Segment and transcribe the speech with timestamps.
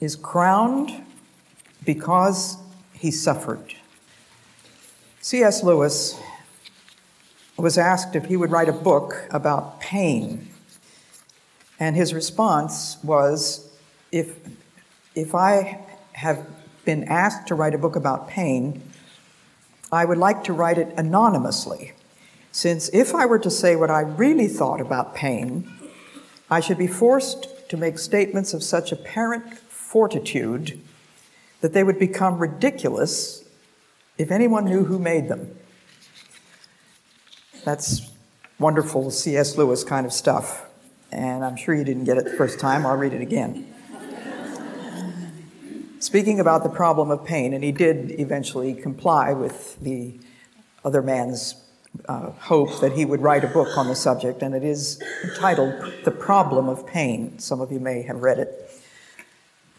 [0.00, 1.04] is crowned
[1.84, 2.58] because
[2.92, 3.74] he suffered.
[5.20, 5.62] C.S.
[5.62, 6.18] Lewis
[7.56, 10.48] was asked if he would write a book about pain.
[11.80, 13.70] And his response was
[14.12, 14.38] if,
[15.14, 16.46] if I have
[16.84, 18.82] been asked to write a book about pain,
[19.90, 21.92] I would like to write it anonymously,
[22.52, 25.70] since if I were to say what I really thought about pain,
[26.50, 29.58] I should be forced to make statements of such apparent
[29.88, 30.78] fortitude
[31.62, 33.42] that they would become ridiculous
[34.18, 35.56] if anyone knew who made them.
[37.64, 38.10] That's
[38.58, 39.56] wonderful C.S.
[39.56, 40.66] Lewis kind of stuff.
[41.10, 42.84] And I'm sure you didn't get it the first time.
[42.84, 43.66] I'll read it again.
[46.00, 50.20] Speaking about the problem of pain, and he did eventually comply with the
[50.84, 51.54] other man's
[52.08, 55.72] uh, hope that he would write a book on the subject, and it is entitled
[56.04, 57.38] The Problem of Pain.
[57.38, 58.70] Some of you may have read it.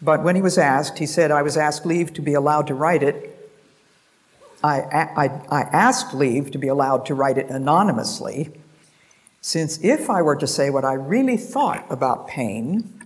[0.01, 2.73] But when he was asked, he said, I was asked leave to be allowed to
[2.73, 3.35] write it.
[4.63, 8.51] I, I, I asked leave to be allowed to write it anonymously,
[9.41, 13.05] since if I were to say what I really thought about pain,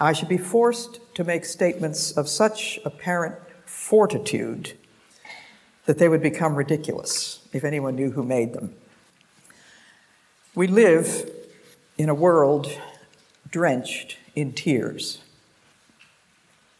[0.00, 4.72] I should be forced to make statements of such apparent fortitude
[5.86, 8.74] that they would become ridiculous if anyone knew who made them.
[10.54, 11.30] We live
[11.98, 12.68] in a world
[13.50, 15.23] drenched in tears.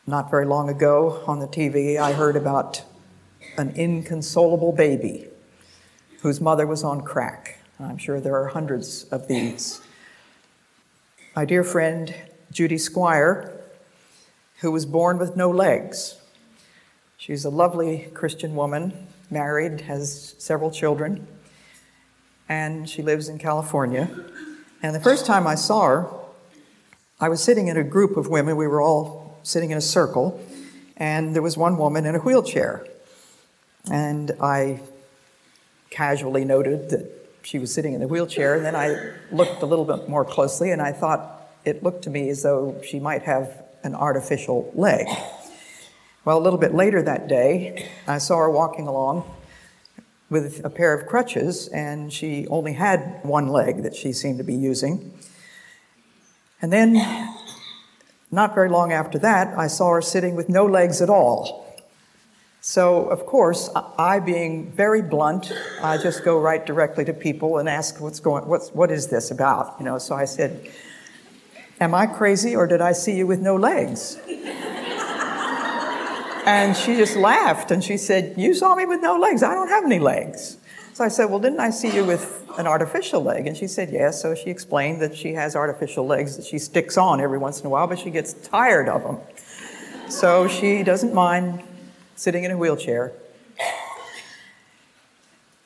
[0.06, 2.82] Not very long ago on the TV, I heard about
[3.56, 5.28] an inconsolable baby
[6.20, 7.58] whose mother was on crack.
[7.80, 9.80] I'm sure there are hundreds of these.
[11.34, 12.14] My dear friend
[12.52, 13.50] Judy Squier,
[14.58, 16.20] who was born with no legs.
[17.16, 21.26] She's a lovely Christian woman, married, has several children,
[22.46, 24.10] and she lives in California.
[24.82, 26.10] And the first time I saw her,
[27.18, 28.56] I was sitting in a group of women.
[28.56, 30.40] We were all sitting in a circle,
[30.96, 32.84] and there was one woman in a wheelchair.
[33.90, 34.80] And I
[35.90, 37.10] casually noted that
[37.42, 40.72] she was sitting in the wheelchair, and then I looked a little bit more closely,
[40.72, 45.06] and I thought it looked to me as though she might have an artificial leg.
[46.24, 49.30] Well, a little bit later that day, I saw her walking along
[50.30, 54.44] with a pair of crutches, and she only had one leg that she seemed to
[54.44, 55.12] be using.
[56.62, 56.94] And then,
[58.34, 61.64] not very long after that, I saw her sitting with no legs at all.
[62.60, 63.68] So, of course,
[63.98, 65.52] I, being very blunt,
[65.82, 68.46] I just go right directly to people and ask, "What's going?
[68.48, 69.98] What's what is this about?" You know.
[69.98, 70.66] So I said,
[71.78, 74.16] "Am I crazy, or did I see you with no legs?"
[76.46, 79.42] and she just laughed and she said, "You saw me with no legs.
[79.42, 80.56] I don't have any legs."
[80.94, 83.90] So I said, "Well, didn't I see you with an artificial leg?" And she said,
[83.90, 87.60] "Yes." So she explained that she has artificial legs that she sticks on every once
[87.60, 89.18] in a while, but she gets tired of them.
[90.08, 91.64] So she doesn't mind
[92.14, 93.12] sitting in a wheelchair.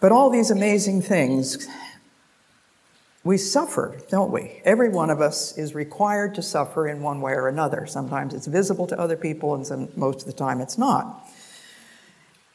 [0.00, 1.69] But all these amazing things,
[3.22, 4.62] we suffer, don't we?
[4.65, 7.87] Every one of us is required to suffer in one way or another.
[7.87, 11.28] Sometimes it's visible to other people, and some, most of the time it's not.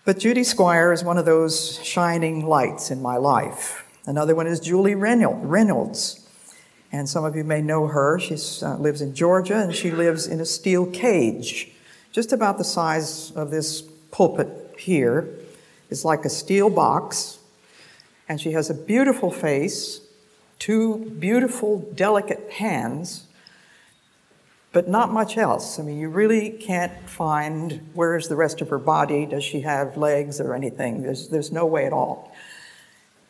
[0.05, 3.87] But Judy Squier is one of those shining lights in my life.
[4.05, 6.27] Another one is Julie Reynolds.
[6.91, 8.19] And some of you may know her.
[8.19, 11.71] She uh, lives in Georgia, and she lives in a steel cage
[12.11, 13.81] just about the size of this
[14.11, 15.27] pulpit here,
[15.89, 17.39] is like a steel box,
[18.27, 20.01] and she has a beautiful face,
[20.59, 23.25] two beautiful, delicate hands,
[24.73, 25.79] but not much else.
[25.79, 29.95] I mean, you really can't find where's the rest of her body, does she have
[29.95, 31.03] legs or anything?
[31.03, 32.35] There's, there's no way at all.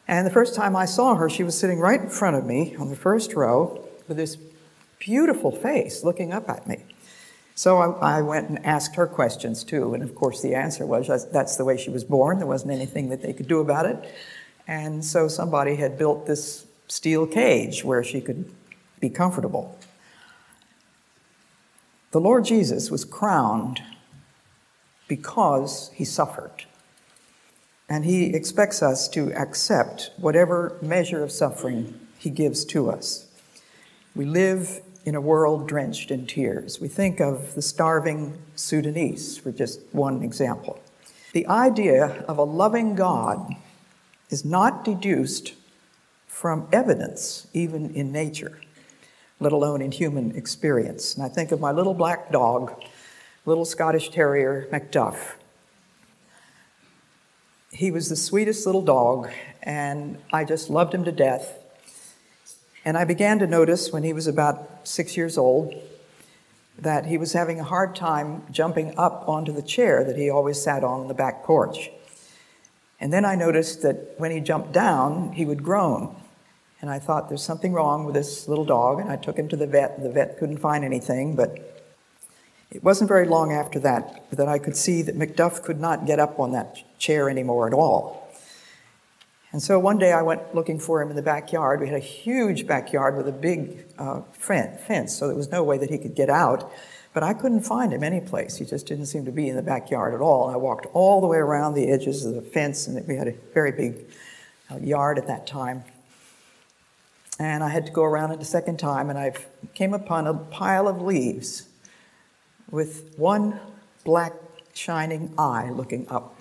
[0.07, 2.75] And the first time I saw her, she was sitting right in front of me
[2.77, 4.37] on the first row with this
[4.99, 6.83] beautiful face looking up at me.
[7.55, 11.07] So I, I, went and asked her questions too, and of course the answer was
[11.31, 12.39] that's the way she was born.
[12.39, 14.11] There wasn't anything that they could do about it.
[14.67, 18.51] And so somebody had built this steel cage where she could
[18.99, 19.77] be comfortable.
[22.13, 23.81] The Lord Jesus was crowned
[25.07, 26.65] because he suffered.
[27.89, 33.25] And he expects us to accept whatever measure of suffering he gives to us.
[34.15, 36.79] We live in a world drenched in tears.
[36.79, 40.79] We think of the starving Sudanese, for just one example.
[41.31, 43.55] The idea of a loving God
[44.29, 45.55] is not deduced
[46.27, 48.59] from evidence, even in nature,
[49.43, 51.15] let alone in human experience.
[51.15, 52.81] And I think of my little black dog,
[53.45, 55.33] little Scottish Terrier, Macduff.
[57.71, 59.29] He was the sweetest little dog,
[59.61, 61.59] and I just loved him to death.
[62.85, 65.73] And I began to notice when he was about six years old
[66.77, 70.61] that he was having a hard time jumping up onto the chair that he always
[70.61, 71.91] sat on in the back porch.
[72.99, 76.15] And then I noticed that when he jumped down, he would groan.
[76.83, 78.99] And I thought, there's something wrong with this little dog.
[78.99, 80.03] And I took him to the vet.
[80.03, 81.81] The vet couldn't find anything, but
[82.71, 86.19] it wasn't very long after that that I could see that Macduff could not get
[86.19, 88.29] up on that chair anymore at all.
[89.53, 91.79] And so one day I went looking for him in the backyard.
[91.79, 95.77] We had a huge backyard with a big uh, fence, so there was no way
[95.77, 96.69] that he could get out.
[97.13, 98.57] But I couldn't find him anyplace.
[98.57, 100.47] He just didn't seem to be in the backyard at all.
[100.47, 103.29] And I walked all the way around the edges of the fence, and we had
[103.29, 104.05] a very big
[104.69, 105.85] uh, yard at that time.
[107.43, 109.33] And I had to go around it a second time, and I
[109.73, 111.67] came upon a pile of leaves
[112.71, 113.59] with one
[114.05, 114.31] black
[114.73, 116.37] shining eye looking up.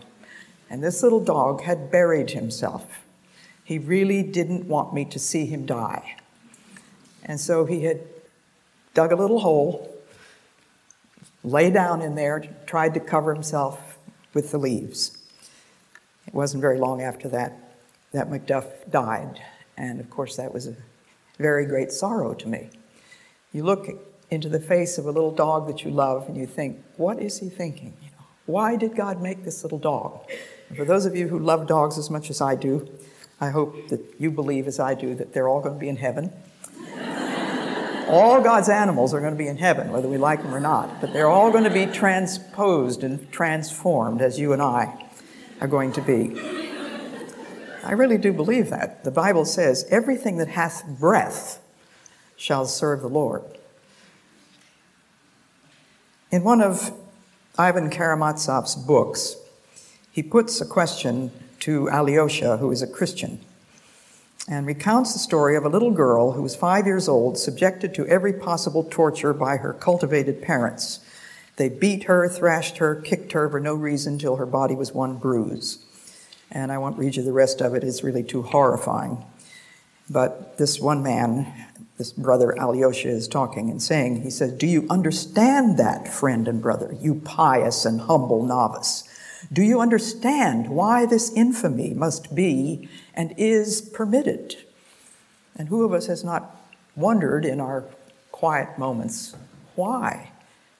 [0.71, 3.05] And this little dog had buried himself.
[3.65, 6.19] He really didn't want me to see him die.
[7.25, 8.03] And so he had
[8.95, 9.93] dug a little hole,
[11.43, 13.99] lay down in there, tried to cover himself
[14.35, 15.19] with the leaves.
[16.29, 17.59] It wasn't very long after that
[18.13, 19.43] that Macduff died.
[19.77, 20.77] And of course, that was a
[21.43, 22.71] very great sorrow to me.
[23.53, 23.89] You look
[24.31, 27.41] into the face of a little dog that you love and you think, what is
[27.41, 27.95] he thinking?
[28.47, 30.27] Why did God make this little dog?
[30.69, 32.89] And for those of you who love dogs as much as I do,
[33.41, 35.97] I hope that you believe as I do that they're all going to be in
[35.97, 36.33] heaven.
[38.09, 41.01] all God's animals are going to be in heaven, whether we like them or not,
[41.01, 45.09] but they're all going to be transposed and transformed as you and I
[45.61, 46.62] are going to be.
[47.85, 49.03] I really do believe that.
[49.03, 51.61] The Bible says, everything that hath breath
[52.37, 53.43] shall serve the Lord.
[56.31, 56.93] In one of
[57.59, 59.37] Ivan Karamazov's books,
[60.11, 63.41] he puts a question to Alyosha, who is a Christian,
[64.49, 68.07] and recounts the story of a little girl who was five years old, subjected to
[68.07, 71.01] every possible torture by her cultivated parents.
[71.57, 75.17] They beat her, thrashed her, kicked her for no reason till her body was one
[75.17, 75.85] bruise.
[76.53, 79.25] And I won't read you the rest of it, it's really too horrifying.
[80.09, 81.53] But this one man
[82.03, 86.61] this brother Alyosha is talking and saying, he says, Do you understand that, friend and
[86.61, 89.05] brother, you pious and humble novice?
[89.53, 94.57] Do you understand why this infamy must be and is permitted?
[95.55, 96.61] And who of us has not
[96.97, 97.85] wondered in our
[98.33, 99.37] quiet moments,
[99.77, 100.33] why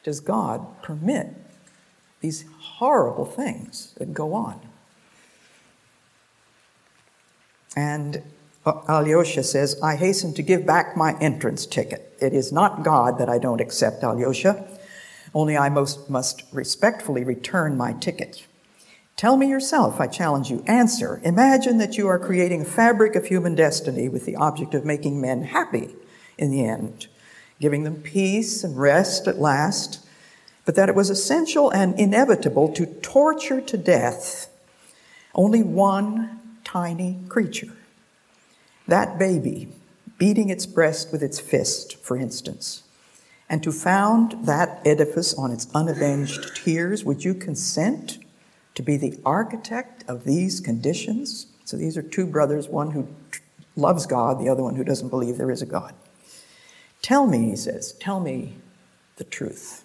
[0.03, 1.37] does God permit
[2.21, 4.61] these horrible things that go on?
[7.77, 8.23] And
[8.65, 12.17] uh, Alyosha says, I hasten to give back my entrance ticket.
[12.21, 14.67] It is not God that I don't accept, Alyosha,
[15.35, 18.47] only I most must respectfully return my ticket.
[19.17, 20.63] Tell me yourself, I challenge you.
[20.67, 21.21] Answer.
[21.25, 25.21] Imagine that you are creating a fabric of human destiny with the object of making
[25.21, 25.95] men happy
[26.39, 27.07] in the end,
[27.61, 30.07] giving them peace and rest at last,
[30.65, 34.49] but that it was essential and inevitable to torture to death
[35.35, 36.41] only one
[36.73, 37.73] tiny creature
[38.87, 39.69] that baby
[40.19, 42.83] beating its breast with its fist, for instance,
[43.49, 48.19] and to found that edifice on its unavenged tears, would you consent
[48.75, 51.47] to be the architect of these conditions?
[51.65, 53.07] So these are two brothers, one who
[53.77, 55.95] loves God, the other one who doesn't believe there is a God.
[57.03, 58.55] Tell me, he says, tell me
[59.17, 59.85] the truth.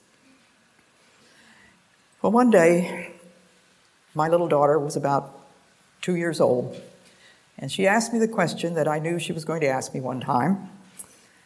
[2.22, 3.12] Well, one day,
[4.14, 5.47] my little daughter was about
[6.08, 6.82] two years old,
[7.58, 10.00] and she asked me the question that I knew she was going to ask me
[10.00, 10.70] one time.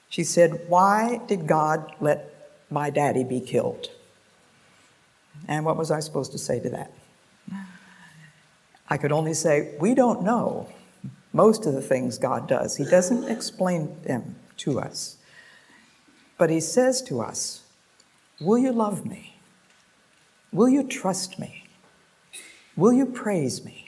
[0.08, 3.90] She said, Why did God let my daddy be killed?
[5.48, 6.94] And what was I supposed to say to that?
[8.88, 10.70] I could only say, We don't know
[11.34, 12.78] most of the things God does.
[12.78, 15.18] He doesn't explain them to us.
[16.38, 17.64] But He says to us,
[18.40, 19.38] Will you love me?
[20.54, 21.64] Will you trust me?
[22.76, 23.81] Will you praise me?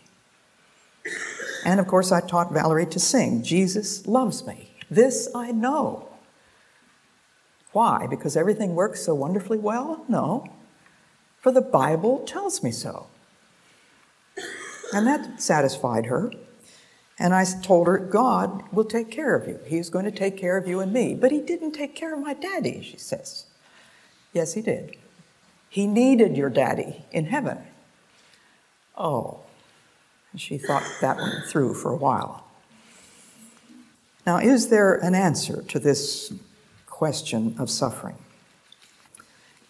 [1.66, 4.72] And of course, I taught Valerie to sing, Jesus loves me.
[4.90, 6.10] This I know.
[7.72, 8.06] Why?
[8.08, 10.06] Because everything works so wonderfully well?
[10.08, 10.46] No.
[11.40, 13.08] For the Bible tells me so.
[14.94, 16.32] And that satisfied her.
[17.18, 19.60] And I told her, God will take care of you.
[19.66, 21.16] He's going to take care of you and me.
[21.16, 23.46] But he didn't take care of my daddy, she says.
[24.34, 24.96] Yes, he did.
[25.70, 27.60] He needed your daddy in heaven.
[28.98, 29.43] Oh.
[30.36, 32.46] She thought that one through for a while.
[34.26, 36.34] Now, is there an answer to this
[36.88, 38.16] question of suffering?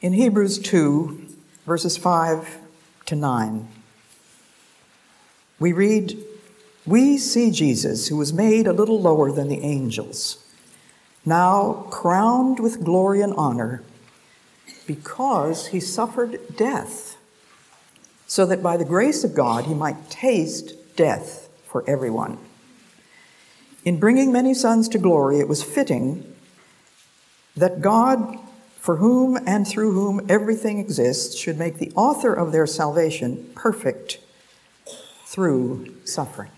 [0.02, 1.28] In Hebrews 2,
[1.66, 2.60] verses 5
[3.08, 3.68] to 9,
[5.60, 6.18] we read,
[6.86, 10.46] We see Jesus, who was made a little lower than the angels,
[11.26, 13.82] now crowned with glory and honor
[14.86, 17.13] because he suffered death,
[18.34, 22.40] so that by the grace of God he might taste death for everyone.
[23.86, 26.34] In bringing many sons to glory, it was fitting
[27.56, 28.40] that God,
[28.80, 34.18] for whom and through whom everything exists, should make the author of their salvation perfect
[35.28, 36.50] through suffering.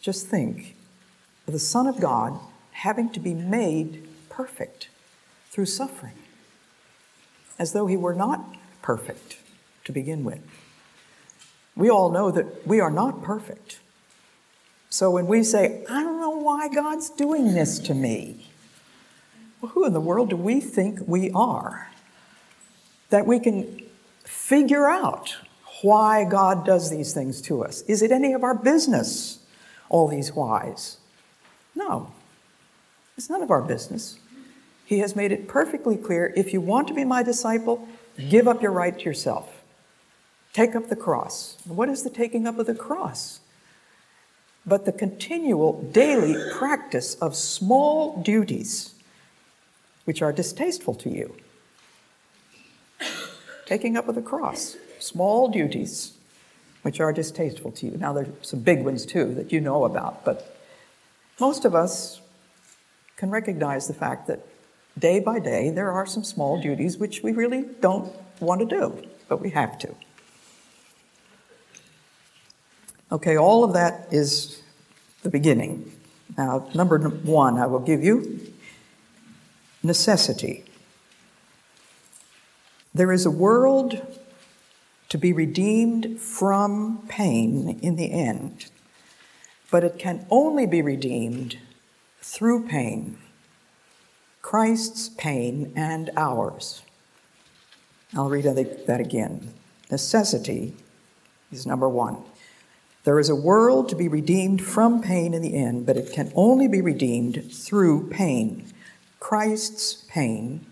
[0.00, 0.74] Just think
[1.46, 2.40] the Son of God
[2.72, 4.88] having to be made perfect
[5.52, 6.14] through suffering
[7.56, 9.36] as though he were not perfect
[9.88, 10.38] to begin with.
[11.74, 13.80] We all know that we are not perfect.
[14.90, 18.50] So when we say, I don't know why God's doing this to me,
[19.62, 21.90] well, who in the world do we think we are?
[23.08, 23.82] That we can
[24.24, 25.36] figure out
[25.80, 27.80] why God does these things to us.
[27.82, 29.38] Is it any of our business,
[29.88, 30.98] all these whys?
[31.74, 32.12] No,
[33.16, 34.18] it's none of our business.
[34.84, 37.88] He has made it perfectly clear if you want to be my disciple,
[38.28, 39.57] give up your right to yourself.
[40.52, 41.58] Take up the cross.
[41.66, 43.40] What is the taking up of the cross?
[44.66, 48.94] But the continual daily practice of small duties
[50.04, 51.36] which are distasteful to you.
[53.66, 56.14] Taking up of the cross, small duties
[56.82, 57.98] which are distasteful to you.
[57.98, 60.56] Now, there's some big ones too that you know about, but
[61.38, 62.20] most of us
[63.16, 64.46] can recognize the fact that
[64.98, 69.06] day by day, there are some small duties which we really don't want to do,
[69.28, 69.94] but we have to.
[73.10, 74.62] Okay, all of that is
[75.22, 75.90] the beginning.
[76.36, 78.52] Now, number one, I will give you
[79.82, 80.64] necessity.
[82.94, 84.00] There is a world
[85.08, 88.66] to be redeemed from pain in the end,
[89.70, 91.56] but it can only be redeemed
[92.20, 93.16] through pain.
[94.42, 96.82] Christ's pain and ours.
[98.14, 99.54] I'll read that again.
[99.90, 100.74] Necessity
[101.50, 102.18] is number one.
[103.08, 106.30] There is a world to be redeemed from pain in the end, but it can
[106.34, 108.70] only be redeemed through pain.
[109.18, 110.66] Christ's pain,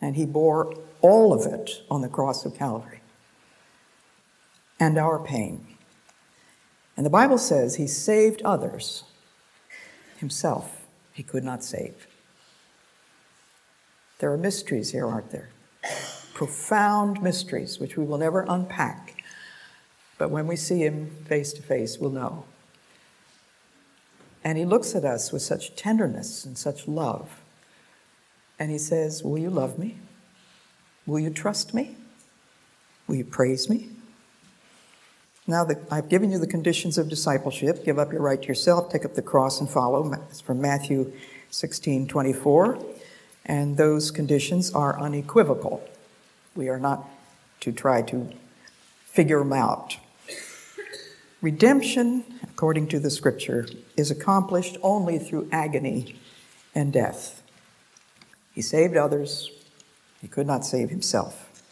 [0.00, 3.02] and he bore all of it on the cross of Calvary,
[4.80, 5.76] and our pain.
[6.96, 9.04] And the Bible says he saved others,
[10.16, 12.06] himself he could not save.
[14.20, 15.50] There are mysteries here, aren't there?
[16.32, 19.13] Profound mysteries which we will never unpack.
[20.18, 22.44] But when we see him face to face, we'll know.
[24.42, 27.40] And he looks at us with such tenderness and such love.
[28.58, 29.96] And he says, Will you love me?
[31.06, 31.96] Will you trust me?
[33.06, 33.88] Will you praise me?
[35.46, 38.90] Now that I've given you the conditions of discipleship, give up your right to yourself,
[38.90, 40.10] take up the cross and follow.
[40.30, 41.12] It's from Matthew
[41.50, 42.78] 16 24
[43.46, 45.86] and those conditions are unequivocal.
[46.54, 47.08] We are not
[47.60, 48.32] to try to
[49.04, 49.96] figure them out.
[51.44, 53.66] Redemption, according to the scripture,
[53.98, 56.16] is accomplished only through agony
[56.74, 57.42] and death.
[58.54, 59.50] He saved others,
[60.22, 61.62] he could not save himself.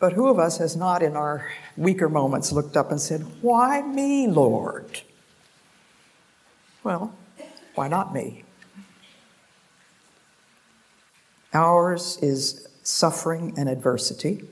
[0.00, 3.82] But who of us has not, in our weaker moments, looked up and said, Why
[3.82, 5.02] me, Lord?
[6.82, 7.14] Well,
[7.74, 8.42] why not me?
[11.52, 14.48] Ours is suffering and adversity,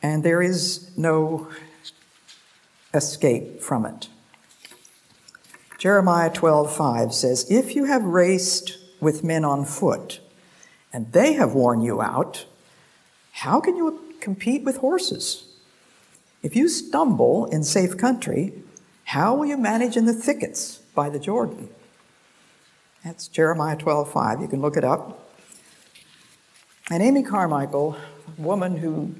[0.00, 1.48] and there is no
[2.94, 4.08] escape from it.
[5.78, 10.20] Jeremiah 12:5 says, "If you have raced with men on foot,
[10.92, 12.46] and they have worn you out,
[13.32, 15.44] how can you compete with horses?
[16.42, 18.62] If you stumble in safe country,
[19.04, 21.68] how will you manage in the thickets by the Jordan?"
[23.04, 24.40] That's Jeremiah 12:5.
[24.40, 25.28] You can look it up.
[26.90, 27.96] And Amy Carmichael,
[28.38, 29.14] a woman who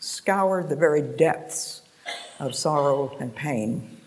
[0.00, 1.75] scoured the very depths
[2.38, 3.98] of sorrow and pain,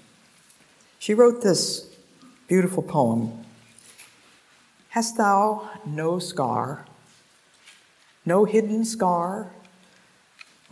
[0.97, 1.89] she wrote this
[2.47, 3.45] beautiful poem
[4.89, 6.85] Hast thou no scar,
[8.25, 9.51] no hidden scar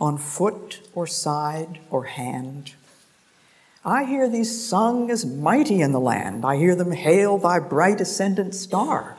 [0.00, 2.74] on foot or side or hand,
[3.84, 6.44] I hear thee sung as mighty in the land.
[6.44, 9.16] I hear them hail thy bright ascendant star.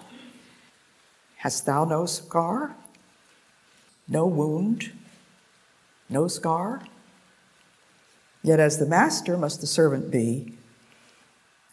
[1.38, 2.76] Hast thou no scar?
[4.08, 4.92] No wound?
[6.10, 6.84] No scar?
[8.42, 10.54] Yet as the master must the servant be,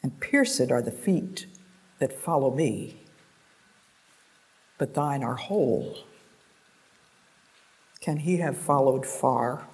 [0.02, 1.46] and pierced are the feet
[1.98, 2.96] that follow me.
[4.78, 5.98] But thine are whole.
[8.00, 9.66] Can he have followed far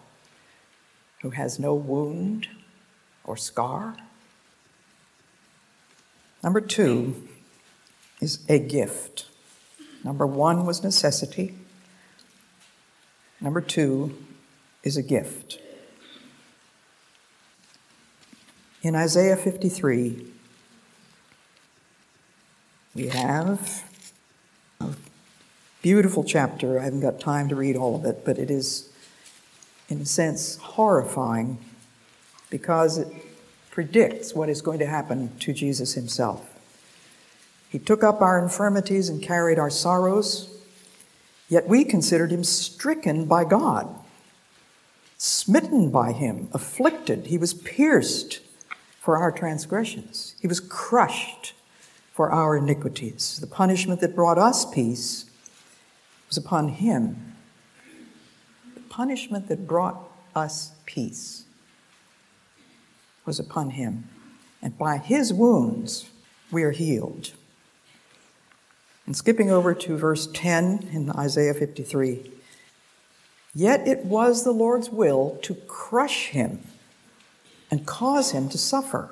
[1.23, 2.49] who has no wound
[3.25, 3.97] or scar?
[6.43, 7.29] Number two
[8.21, 9.27] is a gift.
[10.05, 11.55] Number one was necessity.
[13.41, 14.17] Number two
[14.83, 15.59] is a gift.
[18.83, 20.27] In Isaiah 53,
[22.97, 23.85] we have
[24.81, 24.89] a
[25.83, 26.81] beautiful chapter.
[26.81, 28.93] I haven't got time to read all of it, but it is,
[29.89, 31.59] in a sense, horrifying
[32.51, 33.07] because it
[33.71, 36.51] predicts what is going to happen to Jesus himself.
[37.69, 40.61] He took up our infirmities and carried our sorrows,
[41.49, 43.95] yet we considered him stricken by God,
[45.19, 47.29] smitten by him, afflicted.
[47.29, 48.41] He was pierced
[49.03, 50.37] for our transgressions.
[50.41, 51.55] He was crushed
[52.13, 53.41] for our iniquities.
[53.41, 55.25] The punishment that brought us peace
[56.29, 57.35] was upon him.
[58.77, 61.47] The punishment that brought us peace
[63.27, 64.09] was upon him.
[64.63, 66.09] And by his wounds
[66.53, 67.33] we are healed.
[69.05, 72.31] And skipping over to verse 10 in Isaiah 53
[73.53, 76.61] Yet it was the Lord's will to crush him
[77.73, 79.09] and cause him to suffer.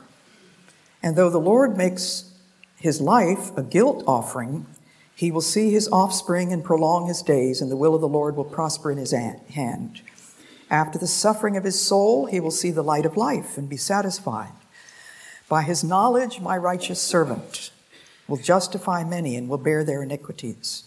[1.02, 2.30] And though the Lord makes
[2.76, 4.66] his life a guilt offering,
[5.14, 8.36] he will see his offspring and prolong his days, and the will of the Lord
[8.36, 10.02] will prosper in his hand.
[10.70, 13.78] After the suffering of his soul, he will see the light of life and be
[13.78, 14.52] satisfied.
[15.48, 17.70] By his knowledge, my righteous servant
[18.28, 20.84] will justify many and will bear their iniquities.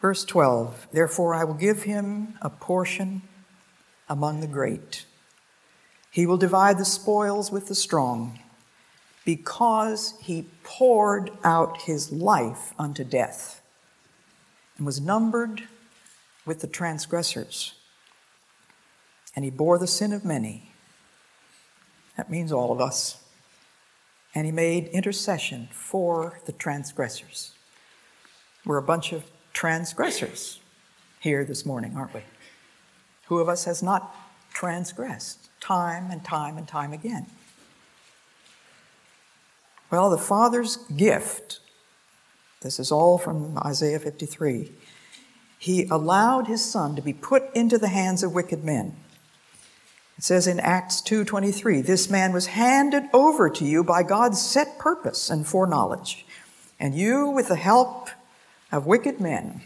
[0.00, 3.22] Verse 12 Therefore, I will give him a portion
[4.08, 5.06] among the great
[6.12, 8.38] he will divide the spoils with the strong
[9.24, 13.62] because he poured out his life unto death
[14.76, 15.62] and was numbered
[16.44, 17.74] with the transgressors.
[19.34, 20.72] And he bore the sin of many.
[22.18, 23.24] That means all of us.
[24.34, 27.52] And he made intercession for the transgressors.
[28.66, 30.60] We're a bunch of transgressors
[31.20, 32.22] here this morning, aren't we?
[33.28, 34.14] Who of us has not
[34.52, 35.41] transgressed?
[35.62, 37.26] Time and time and time again.
[39.90, 41.60] Well, the Father's gift,
[42.60, 44.72] this is all from Isaiah 53,
[45.58, 48.96] he allowed his son to be put into the hands of wicked men.
[50.18, 54.78] It says in Acts 2:23, this man was handed over to you by God's set
[54.78, 56.26] purpose and foreknowledge,
[56.80, 58.10] and you with the help
[58.72, 59.62] of wicked men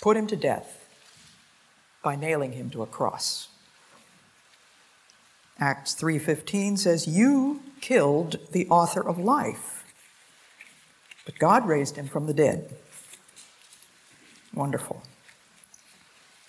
[0.00, 0.88] put him to death
[2.02, 3.48] by nailing him to a cross.
[5.60, 9.84] Acts 3:15 says you killed the author of life.
[11.26, 12.74] But God raised him from the dead.
[14.54, 15.02] Wonderful.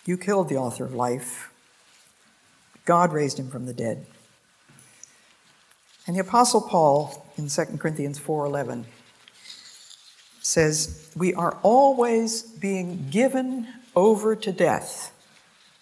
[0.05, 1.51] You killed the author of life.
[2.85, 4.07] God raised him from the dead.
[6.07, 8.85] And the apostle Paul in 2 Corinthians 4:11
[10.41, 15.11] says, "We are always being given over to death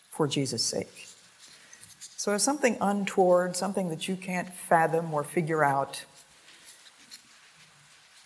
[0.10, 1.09] for Jesus' sake."
[2.20, 6.04] So if something untoward, something that you can't fathom or figure out,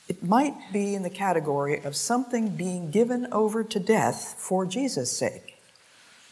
[0.09, 5.15] it might be in the category of something being given over to death for Jesus'
[5.15, 5.61] sake.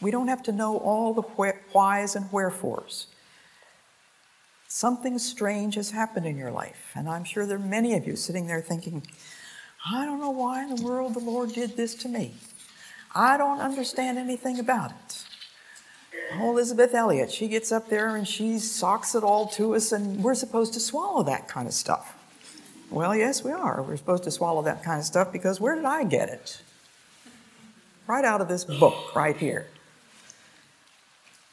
[0.00, 3.06] We don't have to know all the whys and wherefores.
[4.66, 8.16] Something strange has happened in your life, and I'm sure there are many of you
[8.16, 9.06] sitting there thinking,
[9.88, 12.34] I don't know why in the world the Lord did this to me.
[13.14, 15.26] I don't understand anything about it.
[16.34, 20.22] Oh, Elisabeth Elliot, she gets up there and she socks it all to us, and
[20.22, 22.16] we're supposed to swallow that kind of stuff.
[22.90, 23.82] Well, yes, we are.
[23.82, 26.62] We're supposed to swallow that kind of stuff because where did I get it?
[28.06, 29.66] Right out of this book, right here.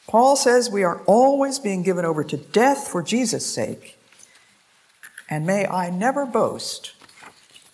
[0.07, 3.97] Paul says we are always being given over to death for Jesus' sake,
[5.29, 6.93] and may I never boast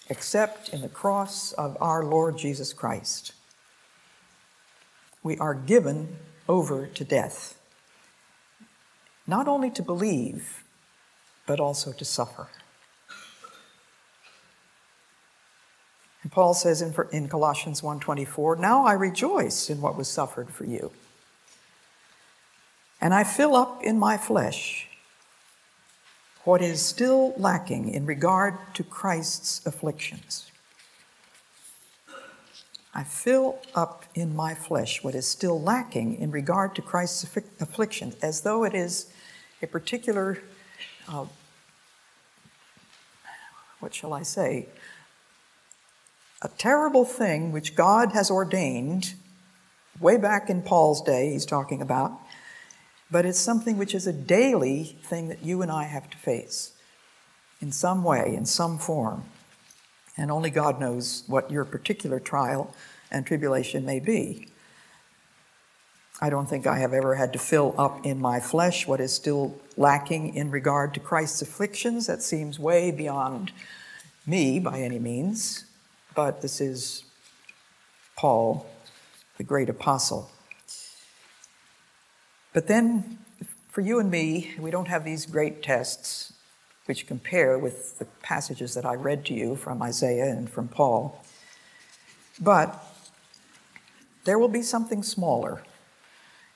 [0.10, 3.32] except in the cross of our Lord Jesus Christ.
[5.24, 6.18] We are given
[6.48, 7.58] over to death.
[9.28, 10.64] Not only to believe,
[11.48, 12.48] but also to suffer.
[16.24, 20.66] And Paul says in, in Colossians 1:24, "Now I rejoice in what was suffered for
[20.66, 20.92] you."
[23.06, 24.88] and I fill up in my flesh
[26.44, 30.52] what is still lacking in regard to Christ's afflictions.
[32.98, 37.26] I fill up in my flesh what is still lacking in regard to Christ's
[37.60, 39.12] afflictions, as though it is
[39.62, 40.40] a particular,
[41.10, 41.26] uh,
[43.82, 44.70] what shall I say,
[46.42, 49.16] a terrible thing which God has ordained
[50.00, 52.14] way back in Paul's day, he's talking about,
[53.12, 56.72] but it's something which is a daily thing that you and I have to face
[57.62, 59.26] in some way, in some form.
[60.18, 62.74] And only God knows what your particular trial
[63.12, 64.48] and tribulation may be.
[66.22, 69.14] I don't think I have ever had to fill up in my flesh what is
[69.14, 72.08] still lacking in regard to Christ's afflictions.
[72.08, 73.52] That seems way beyond
[74.26, 75.66] me by any means,
[76.16, 77.04] but this is
[78.16, 78.66] Paul,
[79.38, 80.32] the great apostle.
[82.54, 83.18] But then,
[83.70, 86.32] for you and me, we don't have these great tests
[86.86, 91.24] which compare with the passages that I read to you from Isaiah and from Paul.
[92.40, 92.84] But
[94.26, 95.64] there will be something smaller.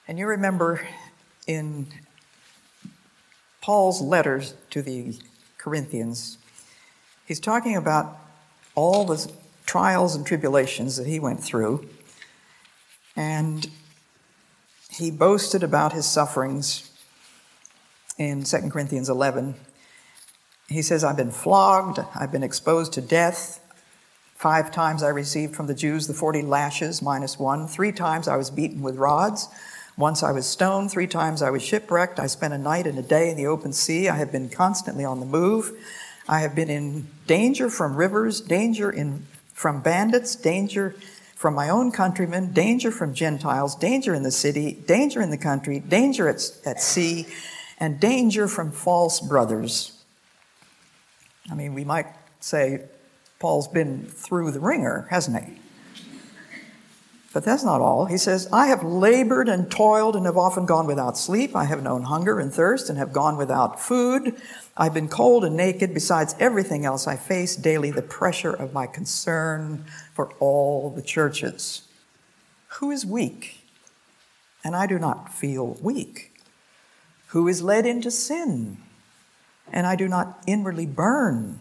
[0.07, 0.81] And you remember
[1.47, 1.87] in
[3.61, 5.15] Paul's letters to the
[5.57, 6.37] Corinthians,
[7.25, 8.17] he's talking about
[8.75, 9.31] all the
[9.65, 11.87] trials and tribulations that he went through.
[13.15, 13.69] And
[14.89, 16.91] he boasted about his sufferings
[18.17, 19.55] in 2 Corinthians 11.
[20.69, 23.59] He says, I've been flogged, I've been exposed to death.
[24.35, 27.67] Five times I received from the Jews the 40 lashes minus one.
[27.67, 29.49] Three times I was beaten with rods.
[29.97, 30.91] Once I was stoned.
[30.91, 32.19] Three times I was shipwrecked.
[32.19, 34.07] I spent a night and a day in the open sea.
[34.07, 35.73] I have been constantly on the move.
[36.29, 40.95] I have been in danger from rivers, danger in, from bandits, danger
[41.35, 45.79] from my own countrymen, danger from Gentiles, danger in the city, danger in the country,
[45.79, 47.27] danger at, at sea,
[47.77, 49.98] and danger from false brothers.
[51.51, 52.07] I mean, we might
[52.39, 52.83] say
[53.39, 55.53] Paul's been through the wringer, hasn't he?
[57.31, 58.05] But that's not all.
[58.05, 61.55] He says, I have labored and toiled and have often gone without sleep.
[61.55, 64.41] I have known hunger and thirst and have gone without food.
[64.75, 65.93] I've been cold and naked.
[65.93, 71.83] Besides everything else, I face daily the pressure of my concern for all the churches.
[72.79, 73.67] Who is weak?
[74.63, 76.33] And I do not feel weak.
[77.27, 78.77] Who is led into sin?
[79.71, 81.59] And I do not inwardly burn.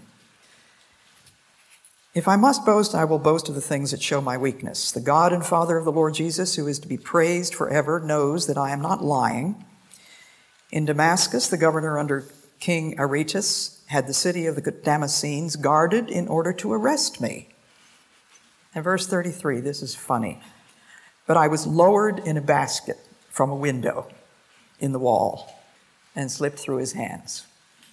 [2.14, 4.90] If I must boast, I will boast of the things that show my weakness.
[4.90, 8.46] The God and Father of the Lord Jesus, who is to be praised forever, knows
[8.46, 9.64] that I am not lying.
[10.72, 12.24] In Damascus, the governor under
[12.60, 17.50] King Aretas had the city of the Damascenes guarded in order to arrest me.
[18.74, 20.40] And verse 33, this is funny.
[21.26, 22.98] But I was lowered in a basket
[23.30, 24.08] from a window
[24.80, 25.54] in the wall
[26.16, 27.46] and slipped through his hands.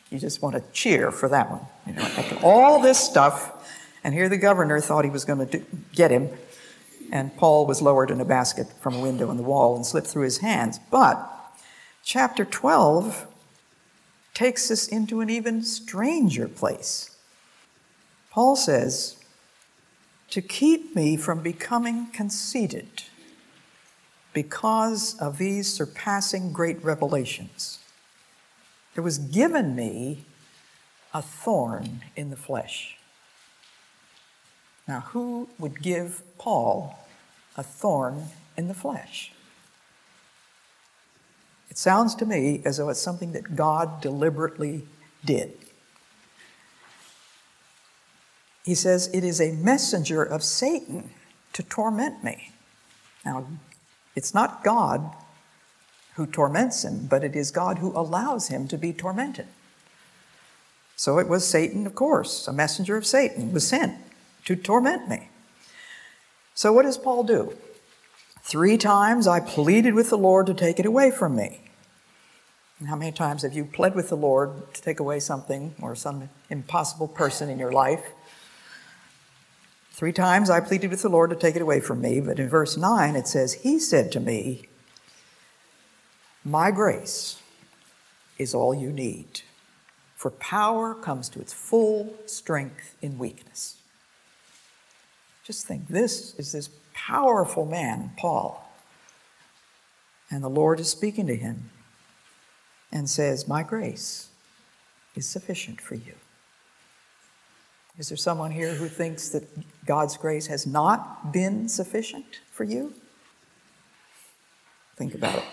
[0.10, 1.62] You just want to cheer for that one.
[1.88, 3.52] You know, after all this stuff,
[4.04, 6.30] and here the governor thought he was going to do, get him,
[7.12, 10.08] and Paul was lowered in a basket from a window in the wall and slipped
[10.08, 10.80] through his hands.
[10.92, 11.32] But
[12.04, 13.28] chapter 12
[14.34, 17.16] takes us into an even stranger place.
[18.32, 19.18] Paul says,
[20.30, 23.04] to keep me from becoming conceited
[24.34, 27.80] because of these surpassing great revelations,
[28.96, 30.26] there was given me
[31.14, 32.98] a thorn in the flesh
[34.88, 36.98] now, who would give Paul
[37.58, 39.32] a thorn in the flesh?
[41.70, 44.86] It sounds to me as though it's something that God deliberately
[45.26, 45.58] did.
[48.64, 51.10] He says, It is a messenger of Satan
[51.54, 52.52] to torment me.
[53.26, 53.48] Now,
[54.16, 55.16] it's not God
[56.16, 59.48] who torments him, but it is God who allows him to be tormented.
[60.96, 63.98] So it was Satan, of course, a messenger of Satan was sent
[64.46, 65.30] to torment me.
[66.54, 67.54] So, what does Paul do?
[68.42, 71.62] Three times I pleaded with the Lord to take it away from me.
[72.88, 76.30] How many times have you pled with the Lord to take away something or some
[76.50, 78.04] impossible person in your life?
[79.92, 82.48] Three times I pleaded with the Lord to take it away from me, but in
[82.48, 84.68] verse 9 it says, He said to me,
[86.48, 87.42] My grace
[88.38, 89.42] is all you need,
[90.16, 93.78] for power comes to its full strength in weakness.
[95.44, 98.62] Just think this is this powerful man, Paul.
[100.30, 101.72] And the Lord is speaking to him
[102.92, 104.30] and says, My grace
[105.16, 106.14] is sufficient for you.
[107.98, 109.48] Is there someone here who thinks that
[109.86, 112.94] God's grace has not been sufficient for you?
[114.96, 115.44] Think about it.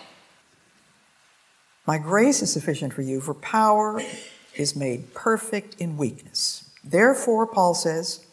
[1.85, 4.01] My grace is sufficient for you, for power
[4.55, 6.69] is made perfect in weakness.
[6.83, 8.25] Therefore, Paul says,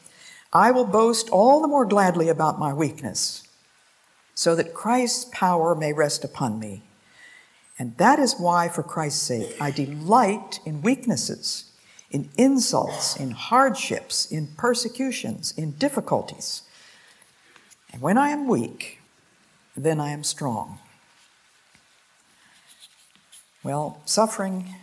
[0.52, 3.42] I will boast all the more gladly about my weakness,
[4.34, 6.82] so that Christ's power may rest upon me.
[7.78, 11.70] And that is why, for Christ's sake, I delight in weaknesses,
[12.10, 16.62] in insults, in hardships, in persecutions, in difficulties.
[17.92, 19.00] And when I am weak,
[19.76, 20.78] then I am strong.
[23.62, 24.74] Well, suffering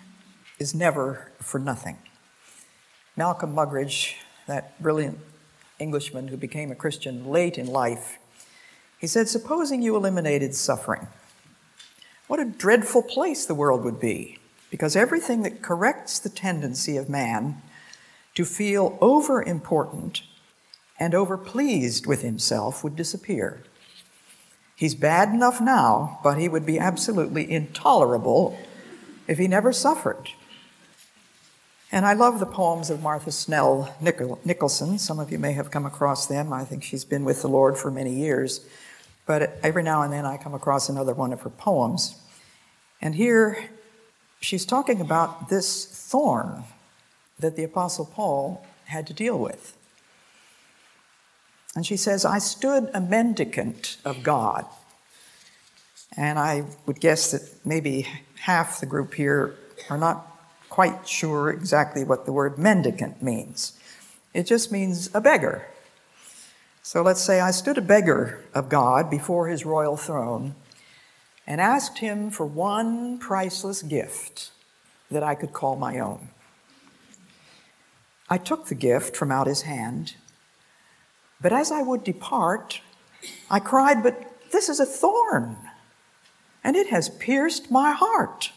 [0.60, 1.98] is never for nothing.
[3.16, 5.18] Malcolm Muggeridge, that brilliant
[5.80, 8.20] Englishman who became a Christian late in life,
[9.00, 11.08] he said, Supposing you eliminated suffering,
[12.28, 14.38] what a dreadful place the world would be,
[14.70, 17.64] because everything that corrects the tendency of man
[18.36, 20.22] to feel over important
[21.00, 23.64] and over pleased with himself would disappear.
[24.76, 28.56] He's bad enough now, but he would be absolutely intolerable
[29.28, 30.30] if he never suffered.
[31.92, 35.00] And I love the poems of Martha Snell Nicholson.
[35.00, 36.52] Some of you may have come across them.
[36.52, 38.66] I think she's been with the Lord for many years.
[39.26, 42.18] But every now and then I come across another one of her poems.
[43.02, 43.70] And here
[44.40, 46.64] she's talking about this thorn
[47.40, 49.78] that the Apostle Paul had to deal with.
[51.76, 54.66] And she says, I stood a mendicant of God.
[56.16, 58.08] And I would guess that maybe
[58.40, 59.56] half the group here
[59.90, 60.38] are not
[60.70, 63.74] quite sure exactly what the word mendicant means.
[64.34, 65.66] It just means a beggar.
[66.84, 70.56] So let's say I stood a beggar of God before his royal throne
[71.46, 74.52] and asked him for one priceless gift
[75.10, 76.30] that I could call my own.
[78.30, 80.16] I took the gift from out his hand,
[81.42, 82.82] but as I would depart,
[83.50, 85.58] I cried, But this is a thorn,
[86.68, 88.52] and it has pierced my heart.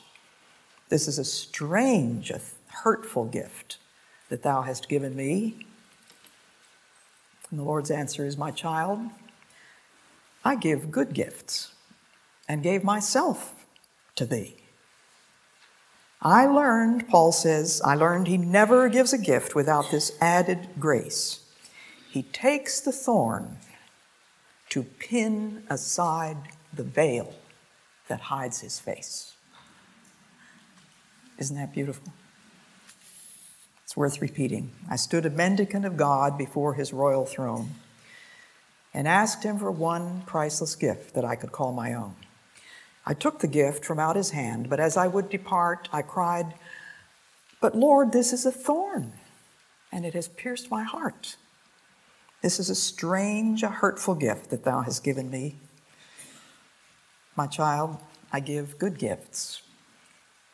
[0.89, 2.41] This is a strange, a
[2.83, 3.79] hurtful gift
[4.31, 5.65] that thou hast given me.
[7.49, 8.99] And the Lord's answer is, My child,
[10.45, 11.73] I give good gifts
[12.49, 13.65] and gave myself
[14.17, 14.57] to thee.
[16.21, 21.45] I learned, Paul says, I learned he never gives a gift without this added grace.
[22.11, 23.59] He takes the thorn
[24.71, 26.39] to pin aside
[26.75, 27.37] the veil
[28.11, 29.35] that hides his face.
[31.39, 32.13] Isn't that beautiful?
[33.85, 34.73] It's worth repeating.
[34.91, 37.71] I stood a mendicant of God before his royal throne
[38.93, 42.17] and asked him for one priceless gift that I could call my own.
[43.07, 46.55] I took the gift from out his hand, but as I would depart, I cried,
[47.61, 49.13] But Lord, this is a thorn,
[49.93, 51.37] and it has pierced my heart.
[52.43, 55.57] This is a strange, a hurtful gift that thou hast given me.
[57.41, 57.97] My child,
[58.31, 59.63] I give good gifts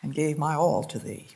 [0.05, 1.27] and gave my all to thee.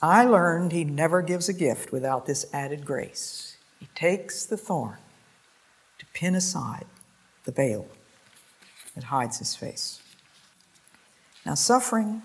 [0.00, 3.56] I learned he never gives a gift without this added grace.
[3.80, 4.98] He takes the thorn
[5.98, 6.86] to pin aside
[7.42, 7.88] the veil
[8.94, 10.00] that hides his face.
[11.44, 12.22] Now, suffering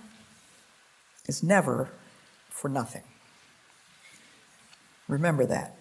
[1.25, 1.89] is never
[2.51, 3.01] for nothing.
[5.07, 5.75] Remember that.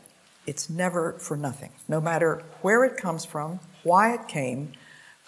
[0.46, 1.72] It's never for nothing.
[1.86, 4.72] No matter where it comes from, why it came,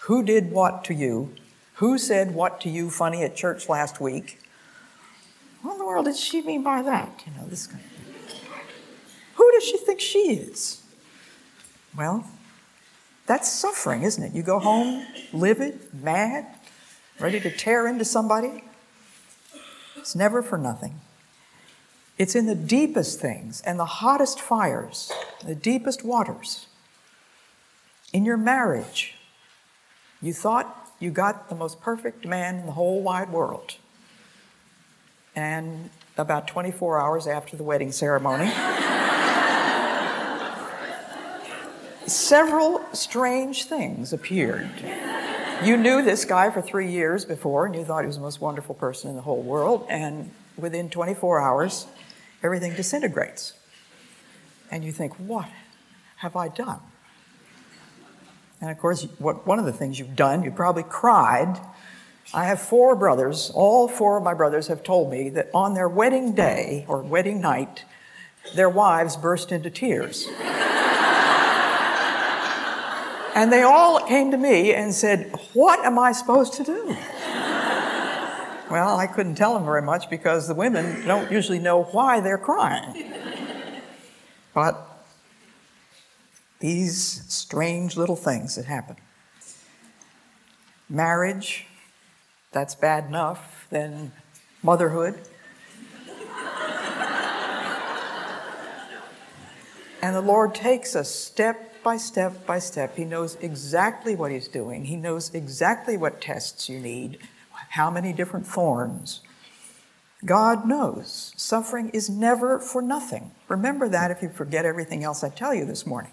[0.05, 1.33] who did what to you,
[1.75, 4.39] who said what to you funny at church last week?
[5.63, 7.23] What in the world did she mean by that?
[7.25, 8.35] You know, this kind of.
[9.35, 10.83] Who does she think she is?
[11.97, 12.27] Well,
[13.25, 14.33] that's suffering, isn't it?
[14.33, 16.45] You go home livid, mad,
[17.19, 18.63] ready to tear into somebody.
[19.97, 21.01] It's never for nothing.
[22.19, 25.11] It's in the deepest things and the hottest fires,
[25.43, 26.67] the deepest waters.
[28.13, 29.15] In your marriage,
[30.21, 33.75] you thought you got the most perfect man in the whole wide world.
[35.35, 38.49] And about 24 hours after the wedding ceremony,
[42.07, 44.69] several strange things appeared.
[45.63, 48.41] You knew this guy for three years before, and you thought he was the most
[48.41, 51.87] wonderful person in the whole world, and within 24 hours,
[52.43, 53.53] everything disintegrates.
[54.71, 55.49] And you think, what
[56.17, 56.79] have I done?
[58.65, 61.61] And of course, what, one of the things you've done, you probably cried.
[62.33, 63.51] I have four brothers.
[63.53, 67.39] All four of my brothers have told me that on their wedding day or wedding
[67.39, 67.85] night,
[68.55, 70.25] their wives burst into tears.
[73.35, 76.87] and they all came to me and said, What am I supposed to do?
[78.71, 82.39] well, I couldn't tell them very much because the women don't usually know why they're
[82.39, 83.13] crying.
[84.55, 84.94] But
[86.65, 88.95] these strange little things that happen.
[90.89, 91.67] Marriage,
[92.51, 94.11] that's bad enough, then
[94.63, 95.13] motherhood.
[100.01, 102.95] and the Lord takes us step by step by step.
[102.95, 107.19] He knows exactly what He's doing, He knows exactly what tests you need,
[107.69, 109.21] how many different thorns.
[110.25, 113.29] God knows suffering is never for nothing.
[113.49, 116.11] Remember that if you forget everything else I tell you this morning.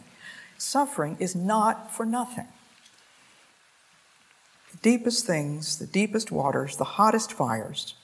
[0.63, 2.47] Suffering is not for nothing.
[4.71, 7.97] The deepest things, the deepest waters, the hottest fires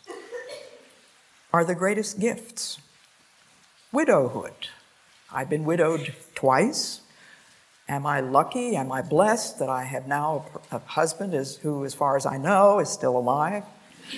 [1.53, 2.81] are the greatest gifts.
[3.93, 4.71] Widowhood.
[5.33, 7.03] I've been widowed twice.
[7.89, 8.75] Am I lucky?
[8.75, 12.81] Am I blessed that I have now a husband who, as far as I know,
[12.81, 13.63] is still alive?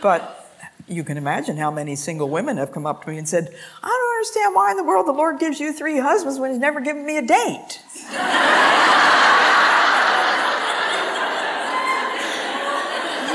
[0.00, 0.48] but
[0.86, 3.88] you can imagine how many single women have come up to me and said, I
[3.88, 6.80] don't understand why in the world the Lord gives you three husbands when He's never
[6.80, 7.82] given me a date.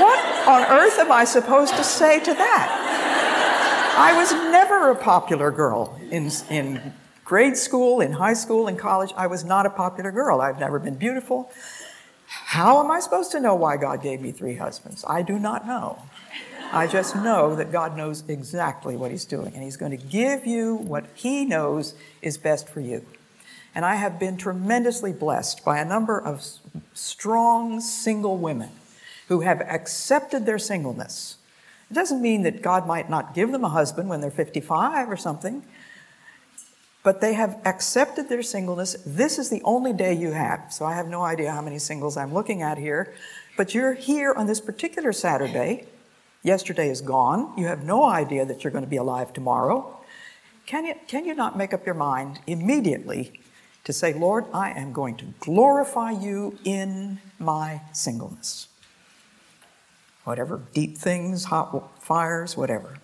[0.00, 3.94] what on earth am I supposed to say to that?
[3.96, 6.92] I was never a popular girl in, in
[7.24, 9.12] grade school, in high school, in college.
[9.16, 10.40] I was not a popular girl.
[10.40, 11.52] I've never been beautiful.
[12.26, 15.04] How am I supposed to know why God gave me three husbands?
[15.06, 16.02] I do not know.
[16.72, 20.46] I just know that God knows exactly what He's doing, and He's going to give
[20.46, 23.04] you what He knows is best for you.
[23.74, 26.44] And I have been tremendously blessed by a number of
[26.94, 28.70] strong single women
[29.28, 31.36] who have accepted their singleness
[31.90, 35.16] it doesn't mean that God might not give them a husband when they're 55 or
[35.16, 35.64] something,
[37.02, 38.96] but they have accepted their singleness.
[39.04, 40.72] This is the only day you have.
[40.72, 43.12] So I have no idea how many singles I'm looking at here,
[43.56, 45.86] but you're here on this particular Saturday.
[46.42, 47.52] Yesterday is gone.
[47.58, 49.98] You have no idea that you're going to be alive tomorrow.
[50.66, 53.40] Can you, can you not make up your mind immediately
[53.84, 58.68] to say, Lord, I am going to glorify you in my singleness?
[60.24, 62.98] whatever, deep things, hot fires, whatever.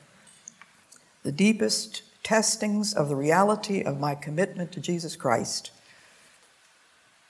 [1.22, 5.70] The deepest testings of the reality of my commitment to Jesus Christ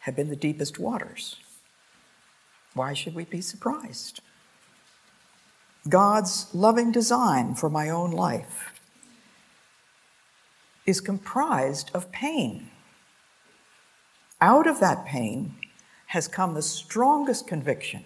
[0.00, 1.36] have been the deepest waters.
[2.74, 4.20] Why should we be surprised?
[5.86, 8.80] God's loving design for my own life
[10.84, 12.70] is comprised of pain.
[14.40, 15.54] Out of that pain
[16.06, 18.04] has come the strongest conviction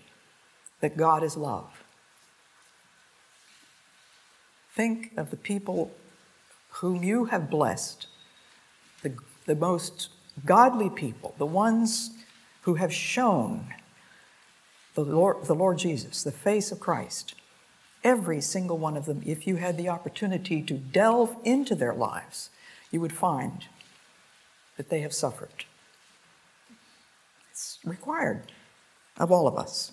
[0.80, 1.84] that God is love.
[4.74, 5.90] Think of the people
[6.68, 8.06] whom you have blessed,
[9.02, 9.14] the,
[9.44, 10.08] the most
[10.46, 12.10] godly people, the ones
[12.62, 13.74] who have shown
[14.94, 17.34] the Lord, the Lord Jesus, the face of Christ.
[18.02, 22.50] Every single one of them, if you had the opportunity to delve into their lives,
[22.90, 23.66] you would find
[24.76, 25.64] that they have suffered.
[27.50, 28.52] It's required
[29.18, 29.92] of all of us.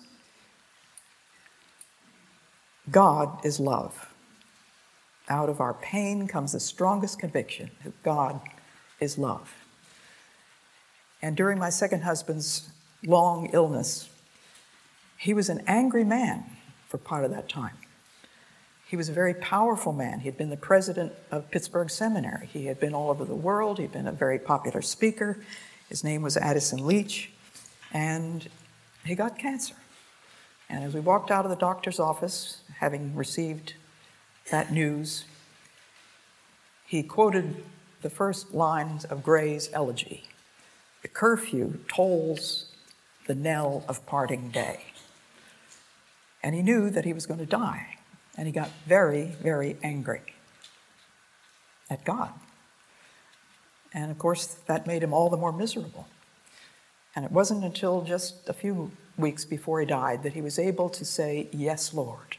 [2.90, 4.14] God is love.
[5.28, 8.40] Out of our pain comes the strongest conviction that God
[8.98, 9.54] is love.
[11.20, 12.70] And during my second husband's
[13.04, 14.08] long illness,
[15.18, 16.44] he was an angry man
[16.88, 17.76] for part of that time.
[18.88, 20.20] He was a very powerful man.
[20.20, 22.48] He had been the president of Pittsburgh Seminary.
[22.50, 23.78] He had been all over the world.
[23.78, 25.36] He'd been a very popular speaker.
[25.90, 27.30] His name was Addison Leitch.
[27.92, 28.48] And
[29.04, 29.74] he got cancer.
[30.70, 33.74] And as we walked out of the doctor's office, having received
[34.50, 35.26] that news,
[36.86, 37.62] he quoted
[38.00, 40.24] the first lines of Gray's elegy
[41.02, 42.72] The curfew tolls
[43.26, 44.80] the knell of parting day.
[46.42, 47.97] And he knew that he was going to die.
[48.38, 50.22] And he got very, very angry
[51.90, 52.32] at God.
[53.92, 56.06] And of course, that made him all the more miserable.
[57.16, 60.88] And it wasn't until just a few weeks before he died that he was able
[60.90, 62.36] to say, Yes, Lord.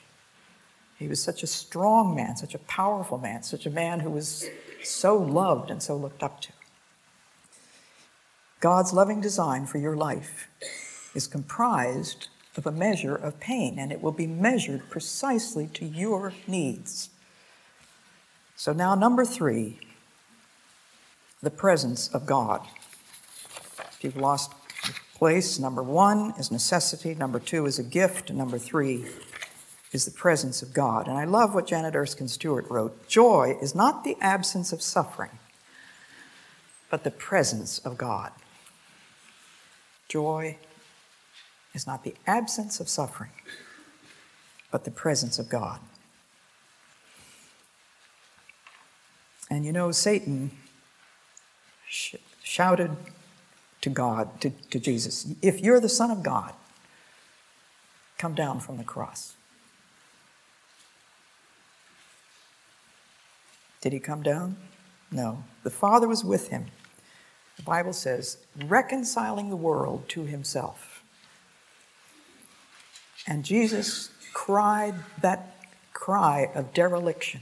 [0.98, 4.50] He was such a strong man, such a powerful man, such a man who was
[4.84, 6.52] so loved and so looked up to.
[8.60, 10.50] God's loving design for your life
[11.16, 12.28] is comprised
[12.58, 17.10] of a measure of pain, and it will be measured precisely to your needs.
[18.56, 19.80] So, now, number three,
[21.42, 22.68] the presence of God.
[23.80, 24.54] If you've lost
[25.16, 29.06] place, number one is necessity, number two is a gift, number three
[29.92, 31.08] is the presence of God.
[31.08, 35.40] And I love what Janet Erskine Stuart wrote Joy is not the absence of suffering,
[36.90, 38.32] but the presence of God.
[40.08, 40.58] Joy
[41.80, 43.32] is not the absence of suffering,
[44.70, 45.80] but the presence of God.
[49.50, 50.52] And you know, Satan
[51.88, 52.98] sh- shouted
[53.80, 56.54] to God, to, to Jesus, if you're the Son of God,
[58.18, 59.36] come down from the cross.
[63.80, 64.58] Did he come down?
[65.10, 65.46] No.
[65.64, 66.66] The Father was with him.
[67.56, 70.99] The Bible says, reconciling the world to himself.
[73.28, 75.56] And Jesus cried that
[75.94, 77.42] cry of dereliction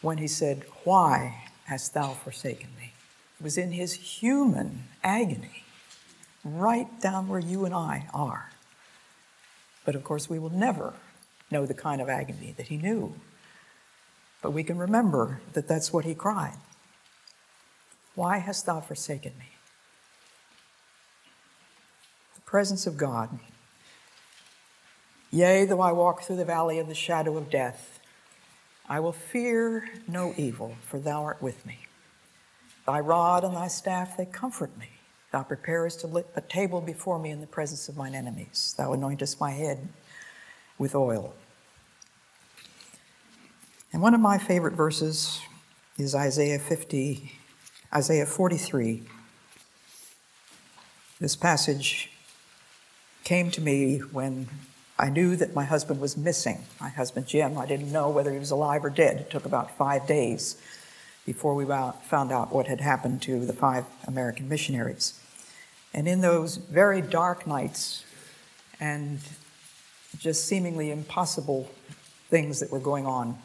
[0.00, 2.92] when he said, Why hast thou forsaken me?
[3.38, 5.64] It was in his human agony,
[6.44, 8.50] right down where you and I are.
[9.84, 10.94] But of course, we will never
[11.50, 13.14] know the kind of agony that he knew.
[14.42, 16.56] But we can remember that that's what he cried.
[18.14, 19.50] Why hast thou forsaken me?
[22.34, 23.38] The presence of God.
[25.36, 28.00] Yea, though I walk through the valley of the shadow of death,
[28.88, 31.80] I will fear no evil, for thou art with me.
[32.86, 34.88] Thy rod and thy staff, they comfort me.
[35.32, 38.74] Thou preparest a table before me in the presence of mine enemies.
[38.78, 39.90] Thou anointest my head
[40.78, 41.34] with oil.
[43.92, 45.42] And one of my favorite verses
[45.98, 47.30] is Isaiah 50,
[47.94, 49.02] Isaiah 43.
[51.20, 52.10] This passage
[53.22, 54.48] came to me when
[54.98, 56.64] I knew that my husband was missing.
[56.80, 59.20] My husband, Jim, I didn't know whether he was alive or dead.
[59.20, 60.56] It took about five days
[61.26, 65.20] before we found out what had happened to the five American missionaries.
[65.92, 68.04] And in those very dark nights
[68.80, 69.18] and
[70.18, 71.70] just seemingly impossible
[72.30, 73.38] things that were going on,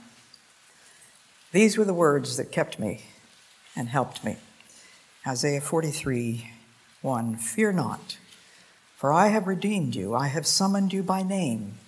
[1.51, 3.03] these were the words that kept me
[3.75, 4.37] and helped me.
[5.27, 6.49] Isaiah 43
[7.01, 8.17] 1 Fear not,
[9.01, 11.79] for I have redeemed you, I have summoned you by name.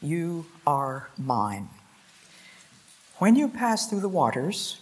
[0.00, 1.68] You are mine.
[3.18, 4.80] When you pass through the waters,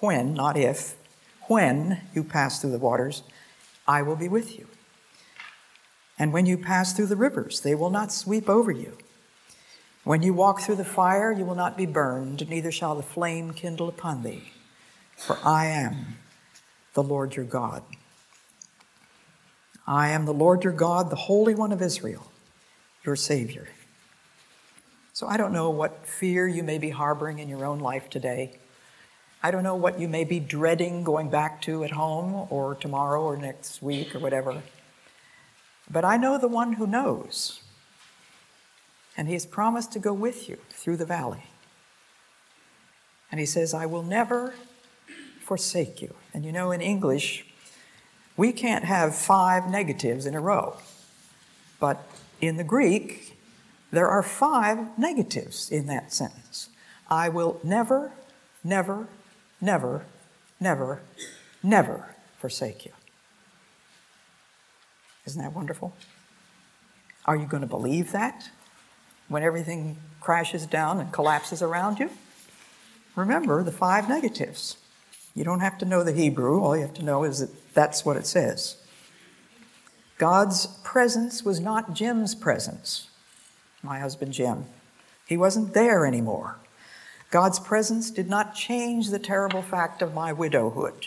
[0.00, 0.96] when, not if,
[1.48, 3.22] when you pass through the waters,
[3.88, 4.66] I will be with you.
[6.18, 8.98] And when you pass through the rivers, they will not sweep over you.
[10.04, 13.54] When you walk through the fire, you will not be burned, neither shall the flame
[13.54, 14.52] kindle upon thee.
[15.16, 16.18] For I am
[16.92, 17.82] the Lord your God.
[19.86, 22.30] I am the Lord your God, the Holy One of Israel,
[23.04, 23.68] your Savior.
[25.12, 28.58] So I don't know what fear you may be harboring in your own life today.
[29.42, 33.22] I don't know what you may be dreading going back to at home or tomorrow
[33.22, 34.62] or next week or whatever.
[35.90, 37.60] But I know the one who knows.
[39.16, 41.44] And he has promised to go with you through the valley.
[43.30, 44.54] And he says, I will never
[45.40, 46.14] forsake you.
[46.32, 47.51] And you know, in English,
[48.42, 50.76] we can't have five negatives in a row.
[51.78, 52.04] But
[52.40, 53.38] in the Greek,
[53.92, 56.68] there are five negatives in that sentence.
[57.08, 58.10] I will never,
[58.64, 59.06] never,
[59.60, 60.04] never,
[60.58, 61.02] never,
[61.62, 62.90] never forsake you.
[65.24, 65.94] Isn't that wonderful?
[67.24, 68.50] Are you going to believe that?
[69.28, 72.10] when everything crashes down and collapses around you?
[73.14, 74.76] Remember the five negatives.
[75.34, 78.04] You don't have to know the Hebrew, all you have to know is that that's
[78.04, 78.76] what it says.
[80.18, 83.08] God's presence was not Jim's presence,
[83.82, 84.66] my husband Jim.
[85.26, 86.58] He wasn't there anymore.
[87.30, 91.06] God's presence did not change the terrible fact of my widowhood.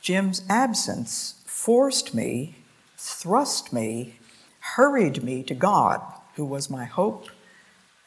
[0.00, 2.56] Jim's absence forced me,
[2.96, 4.16] thrust me,
[4.60, 6.02] hurried me to God
[6.34, 7.28] who was my hope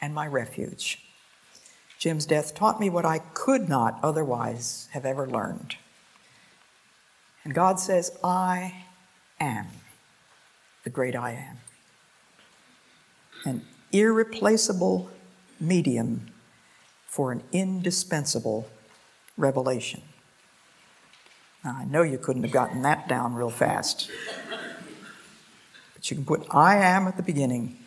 [0.01, 1.03] and my refuge.
[2.03, 5.77] Jim's death taught me what I could not otherwise have ever learned.
[7.45, 8.87] And God says, I
[9.39, 9.67] am
[10.83, 11.57] the great I am.
[13.45, 15.11] An irreplaceable
[15.61, 16.29] medium
[17.07, 18.67] for an indispensable
[19.37, 20.01] revelation.
[21.63, 24.11] Now, I know you couldn't have gotten that down real fast.
[25.93, 27.77] But you can put I am at the beginning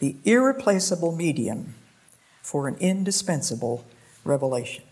[0.00, 1.76] the irreplaceable medium
[2.46, 3.84] for an indispensable
[4.24, 4.84] revelation.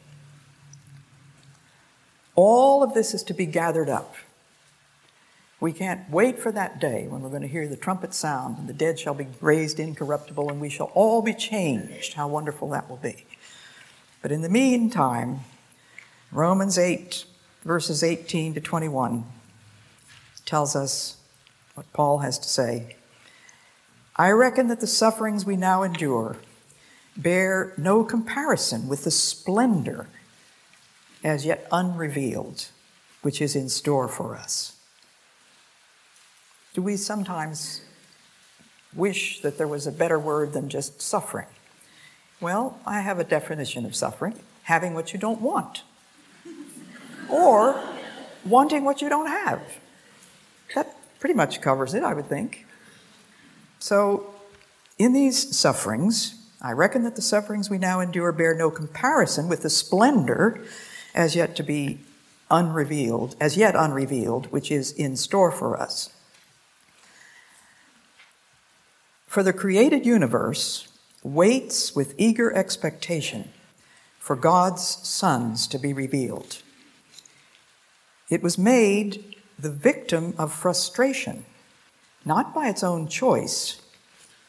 [2.35, 4.17] All of this is to be gathered up.
[5.61, 8.69] We can't wait for that day when we're going to hear the trumpet sound and
[8.69, 12.15] the dead shall be raised incorruptible and we shall all be changed.
[12.15, 13.25] How wonderful that will be.
[14.21, 15.43] But in the meantime,
[16.33, 17.25] Romans 8,
[17.63, 19.25] verses 18 to 21,
[20.45, 21.19] tells us
[21.75, 22.97] what Paul has to say.
[24.17, 26.37] I reckon that the sufferings we now endure
[27.17, 30.09] bear no comparison with the splendor
[31.23, 32.67] as yet unrevealed
[33.25, 34.77] which is in store for us.
[36.75, 37.81] Do we sometimes
[38.95, 41.47] wish that there was a better word than just suffering?
[42.39, 45.83] Well, I have a definition of suffering having what you don't want,
[47.31, 47.83] or
[48.45, 49.63] wanting what you don't have.
[50.75, 52.67] That pretty much covers it, I would think.
[53.79, 54.35] So,
[54.99, 59.61] in these sufferings, I reckon that the sufferings we now endure bear no comparison with
[59.61, 60.65] the splendor
[61.15, 62.01] as yet to be
[62.51, 66.09] unrevealed, as yet unrevealed, which is in store for us.
[69.27, 70.89] For the created universe
[71.23, 73.51] waits with eager expectation
[74.19, 76.63] for God's sons to be revealed.
[78.31, 81.45] It was made the victim of frustration,
[82.25, 83.83] not by its own choice,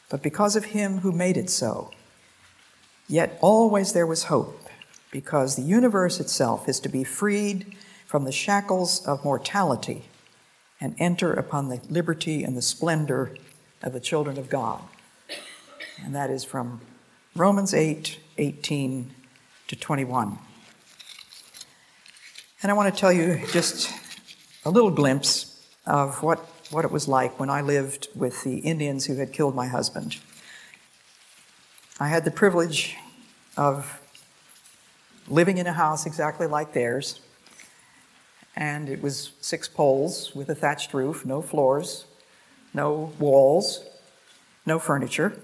[0.08, 1.90] but because of him who made it so.
[3.08, 4.68] Yet always there was hope,
[5.10, 7.76] because the universe itself is to be freed
[8.06, 10.04] from the shackles of mortality
[10.80, 13.34] and enter upon the liberty and the splendor
[13.82, 14.82] of the children of God.
[16.04, 16.80] And that is from
[17.34, 19.10] Romans 8 18
[19.68, 20.38] to 21.
[22.62, 23.90] And I want to tell you just
[24.64, 26.38] a little glimpse of what,
[26.70, 30.16] what it was like when I lived with the Indians who had killed my husband.
[31.98, 32.94] I had the privilege
[33.56, 34.02] of
[35.28, 37.20] living in a house exactly like theirs,
[38.54, 42.04] and it was six poles with a thatched roof, no floors,
[42.74, 43.82] no walls,
[44.66, 45.40] no furniture.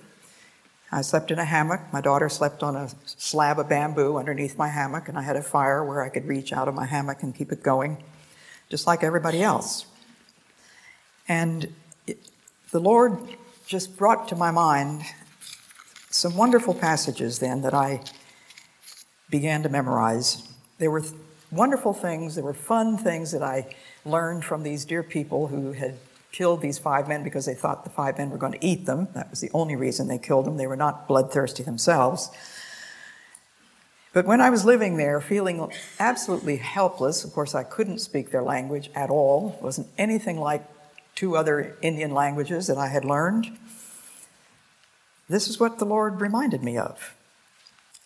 [0.91, 1.81] I slept in a hammock.
[1.91, 5.43] My daughter slept on a slab of bamboo underneath my hammock, and I had a
[5.43, 8.05] fire where I could reach out of my hammock and keep it going,
[8.69, 9.87] just like everybody else.
[11.27, 11.73] And
[12.07, 12.19] it,
[12.73, 13.17] the Lord
[13.65, 15.05] just brought to my mind
[16.13, 18.01] some wonderful passages then that I
[19.31, 20.47] began to memorize.
[20.79, 21.15] There were th-
[21.51, 25.97] wonderful things, there were fun things that I learned from these dear people who had
[26.31, 29.09] killed these five men because they thought the five men were going to eat them.
[29.15, 30.57] That was the only reason they killed them.
[30.57, 32.31] They were not bloodthirsty themselves.
[34.13, 38.43] But when I was living there, feeling absolutely helpless, of course, I couldn't speak their
[38.43, 39.57] language at all.
[39.59, 40.63] It wasn't anything like
[41.15, 43.57] two other Indian languages that I had learned.
[45.33, 47.17] This is what the Lord reminded me of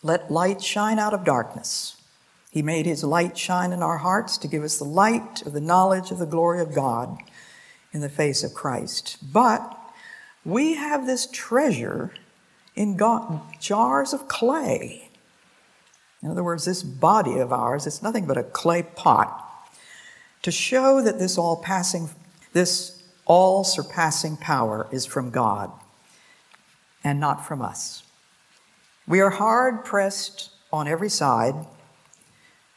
[0.01, 2.01] Let light shine out of darkness.
[2.53, 5.61] He made his light shine in our hearts to give us the light of the
[5.61, 7.19] knowledge of the glory of God
[7.93, 9.19] in the face of Christ.
[9.21, 9.77] But
[10.45, 12.13] we have this treasure
[12.77, 15.11] in God, jars of clay.
[16.23, 19.43] In other words, this body of ours, it's nothing but a clay pot
[20.43, 22.09] to show that this all passing,
[22.53, 25.73] this all surpassing power is from God
[27.07, 28.03] and not from us.
[29.07, 31.55] We are hard pressed on every side,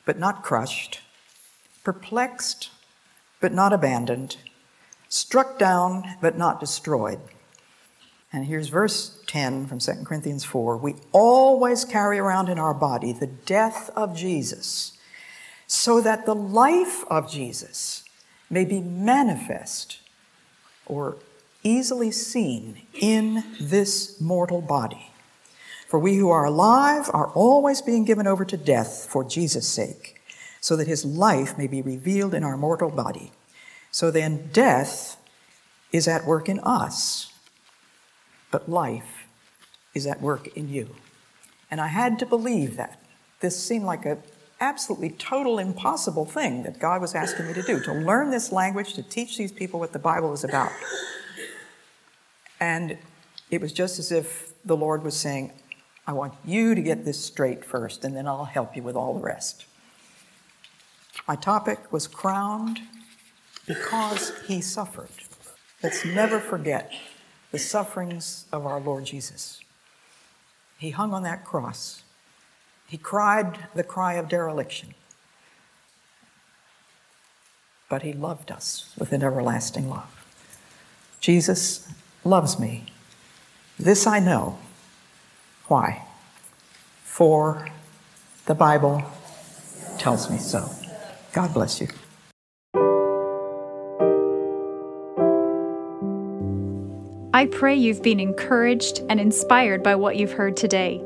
[0.05, 1.01] but not crushed,
[1.84, 2.69] perplexed,
[3.41, 4.38] but not abandoned
[5.09, 7.19] struck down but not destroyed.
[8.32, 13.11] And here's verse 10 from 2 Corinthians 4 We always carry around in our body
[13.11, 14.97] the death of Jesus,
[15.65, 18.03] so that the life of Jesus
[18.49, 19.99] may be manifest
[20.86, 21.17] or
[21.64, 25.12] easily seen in this mortal body.
[25.88, 30.22] For we who are alive are always being given over to death for Jesus' sake,
[30.62, 33.32] so that his life may be revealed in our mortal body.
[33.91, 35.18] So then, death
[35.91, 37.34] is at work in us,
[38.51, 39.28] but life
[39.95, 40.95] is at work in you.
[41.72, 43.01] And I had to believe that.
[43.39, 44.22] This seemed like an
[44.60, 48.93] absolutely total impossible thing that God was asking me to do to learn this language,
[48.93, 50.72] to teach these people what the Bible is about.
[52.60, 52.97] And
[53.49, 55.51] it was just as if the Lord was saying,
[56.05, 59.14] I want you to get this straight first, and then I'll help you with all
[59.14, 59.66] the rest.
[61.28, 62.80] My topic was crowned
[63.68, 65.10] because he suffered.
[65.84, 66.91] Let's never forget
[67.51, 69.62] the sufferings of our Lord Jesus.
[70.78, 72.03] He hung on that cross.
[72.88, 74.95] He cried the cry of dereliction.
[77.88, 80.16] But he loved us with an everlasting love.
[81.20, 81.88] Jesus
[82.24, 82.86] loves me.
[83.78, 84.59] This I know.
[85.67, 86.05] Why?
[87.03, 87.70] For
[88.45, 89.03] the Bible
[89.97, 90.70] tells me so.
[91.34, 91.88] God bless you.
[97.34, 101.01] I pray you've been encouraged and inspired by what you've heard today,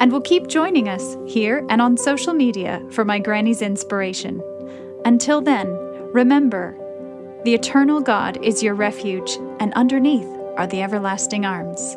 [0.00, 4.42] and will keep joining us here and on social media for my Granny's inspiration.
[5.04, 5.68] Until then,
[6.12, 6.74] remember
[7.44, 11.96] the eternal God is your refuge, and underneath are the everlasting arms.